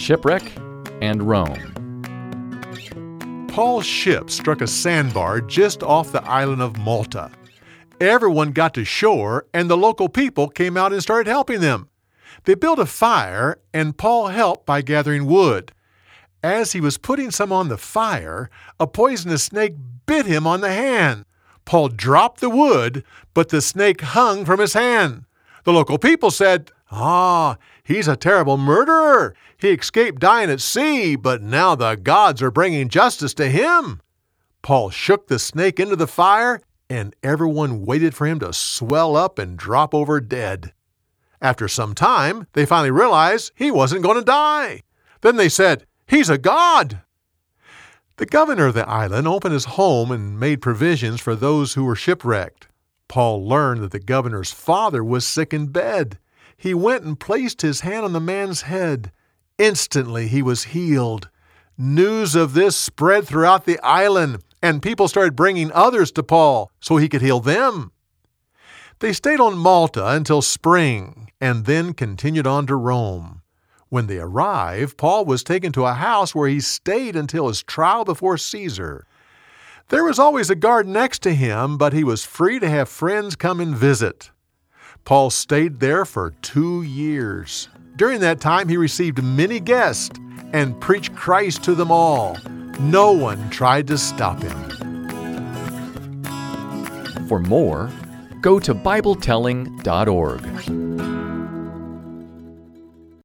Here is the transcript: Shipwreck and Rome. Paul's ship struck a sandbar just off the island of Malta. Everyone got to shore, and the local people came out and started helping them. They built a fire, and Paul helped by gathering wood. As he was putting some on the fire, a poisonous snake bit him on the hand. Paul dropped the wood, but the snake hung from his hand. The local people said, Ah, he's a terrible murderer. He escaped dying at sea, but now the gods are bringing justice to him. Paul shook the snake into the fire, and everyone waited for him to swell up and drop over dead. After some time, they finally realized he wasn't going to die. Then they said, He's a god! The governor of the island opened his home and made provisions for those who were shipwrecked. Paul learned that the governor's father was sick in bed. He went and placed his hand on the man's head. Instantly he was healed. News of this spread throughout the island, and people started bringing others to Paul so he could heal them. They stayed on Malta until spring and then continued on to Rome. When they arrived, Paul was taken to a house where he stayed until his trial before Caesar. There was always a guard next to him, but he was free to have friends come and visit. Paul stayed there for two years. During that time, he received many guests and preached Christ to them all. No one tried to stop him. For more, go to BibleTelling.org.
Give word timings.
Shipwreck 0.00 0.50
and 1.02 1.22
Rome. 1.22 1.76
Paul's 3.52 3.84
ship 3.84 4.30
struck 4.30 4.62
a 4.62 4.66
sandbar 4.66 5.42
just 5.42 5.82
off 5.82 6.10
the 6.10 6.24
island 6.24 6.62
of 6.62 6.78
Malta. 6.78 7.30
Everyone 8.00 8.52
got 8.52 8.72
to 8.74 8.84
shore, 8.86 9.46
and 9.52 9.68
the 9.68 9.76
local 9.76 10.08
people 10.08 10.48
came 10.48 10.78
out 10.78 10.94
and 10.94 11.02
started 11.02 11.28
helping 11.28 11.60
them. 11.60 11.90
They 12.44 12.54
built 12.54 12.78
a 12.78 12.86
fire, 12.86 13.60
and 13.74 13.98
Paul 13.98 14.28
helped 14.28 14.64
by 14.64 14.80
gathering 14.80 15.26
wood. 15.26 15.70
As 16.42 16.72
he 16.72 16.80
was 16.80 16.96
putting 16.96 17.30
some 17.30 17.52
on 17.52 17.68
the 17.68 17.76
fire, 17.76 18.48
a 18.80 18.86
poisonous 18.86 19.44
snake 19.44 19.74
bit 20.06 20.24
him 20.24 20.46
on 20.46 20.62
the 20.62 20.72
hand. 20.72 21.26
Paul 21.66 21.88
dropped 21.88 22.40
the 22.40 22.48
wood, 22.48 23.04
but 23.34 23.50
the 23.50 23.60
snake 23.60 24.00
hung 24.00 24.46
from 24.46 24.60
his 24.60 24.72
hand. 24.72 25.24
The 25.64 25.74
local 25.74 25.98
people 25.98 26.30
said, 26.30 26.72
Ah, 26.90 27.56
he's 27.84 28.08
a 28.08 28.16
terrible 28.16 28.56
murderer. 28.56 29.34
He 29.56 29.68
escaped 29.70 30.20
dying 30.20 30.50
at 30.50 30.60
sea, 30.60 31.14
but 31.16 31.42
now 31.42 31.74
the 31.74 31.94
gods 31.94 32.42
are 32.42 32.50
bringing 32.50 32.88
justice 32.88 33.34
to 33.34 33.48
him. 33.48 34.00
Paul 34.62 34.90
shook 34.90 35.28
the 35.28 35.38
snake 35.38 35.78
into 35.78 35.96
the 35.96 36.06
fire, 36.06 36.60
and 36.88 37.14
everyone 37.22 37.84
waited 37.84 38.14
for 38.14 38.26
him 38.26 38.40
to 38.40 38.52
swell 38.52 39.16
up 39.16 39.38
and 39.38 39.56
drop 39.56 39.94
over 39.94 40.20
dead. 40.20 40.72
After 41.40 41.68
some 41.68 41.94
time, 41.94 42.46
they 42.52 42.66
finally 42.66 42.90
realized 42.90 43.52
he 43.54 43.70
wasn't 43.70 44.02
going 44.02 44.18
to 44.18 44.24
die. 44.24 44.82
Then 45.20 45.36
they 45.36 45.48
said, 45.48 45.86
He's 46.06 46.28
a 46.28 46.38
god! 46.38 47.02
The 48.16 48.26
governor 48.26 48.66
of 48.66 48.74
the 48.74 48.86
island 48.86 49.26
opened 49.26 49.54
his 49.54 49.64
home 49.64 50.10
and 50.10 50.38
made 50.38 50.60
provisions 50.60 51.20
for 51.20 51.34
those 51.34 51.74
who 51.74 51.84
were 51.84 51.96
shipwrecked. 51.96 52.68
Paul 53.08 53.48
learned 53.48 53.80
that 53.80 53.92
the 53.92 53.98
governor's 53.98 54.52
father 54.52 55.02
was 55.02 55.26
sick 55.26 55.54
in 55.54 55.68
bed. 55.68 56.18
He 56.60 56.74
went 56.74 57.04
and 57.04 57.18
placed 57.18 57.62
his 57.62 57.80
hand 57.80 58.04
on 58.04 58.12
the 58.12 58.20
man's 58.20 58.62
head. 58.62 59.12
Instantly 59.56 60.28
he 60.28 60.42
was 60.42 60.64
healed. 60.64 61.30
News 61.78 62.34
of 62.34 62.52
this 62.52 62.76
spread 62.76 63.26
throughout 63.26 63.64
the 63.64 63.80
island, 63.80 64.44
and 64.60 64.82
people 64.82 65.08
started 65.08 65.34
bringing 65.34 65.72
others 65.72 66.12
to 66.12 66.22
Paul 66.22 66.70
so 66.78 66.98
he 66.98 67.08
could 67.08 67.22
heal 67.22 67.40
them. 67.40 67.92
They 68.98 69.14
stayed 69.14 69.40
on 69.40 69.56
Malta 69.56 70.06
until 70.06 70.42
spring 70.42 71.32
and 71.40 71.64
then 71.64 71.94
continued 71.94 72.46
on 72.46 72.66
to 72.66 72.76
Rome. 72.76 73.40
When 73.88 74.06
they 74.06 74.18
arrived, 74.18 74.98
Paul 74.98 75.24
was 75.24 75.42
taken 75.42 75.72
to 75.72 75.86
a 75.86 75.94
house 75.94 76.34
where 76.34 76.50
he 76.50 76.60
stayed 76.60 77.16
until 77.16 77.48
his 77.48 77.62
trial 77.62 78.04
before 78.04 78.36
Caesar. 78.36 79.06
There 79.88 80.04
was 80.04 80.18
always 80.18 80.50
a 80.50 80.54
guard 80.54 80.86
next 80.86 81.22
to 81.22 81.32
him, 81.32 81.78
but 81.78 81.94
he 81.94 82.04
was 82.04 82.26
free 82.26 82.58
to 82.58 82.68
have 82.68 82.90
friends 82.90 83.34
come 83.34 83.60
and 83.60 83.74
visit. 83.74 84.30
Paul 85.04 85.30
stayed 85.30 85.80
there 85.80 86.04
for 86.04 86.34
two 86.42 86.82
years. 86.82 87.68
During 87.96 88.20
that 88.20 88.40
time, 88.40 88.68
he 88.68 88.76
received 88.76 89.22
many 89.22 89.60
guests 89.60 90.18
and 90.52 90.78
preached 90.80 91.14
Christ 91.14 91.62
to 91.64 91.74
them 91.74 91.90
all. 91.90 92.36
No 92.78 93.12
one 93.12 93.50
tried 93.50 93.86
to 93.88 93.98
stop 93.98 94.42
him. 94.42 94.70
For 97.28 97.40
more, 97.40 97.90
go 98.40 98.58
to 98.58 98.74
BibleTelling.org. 98.74 100.89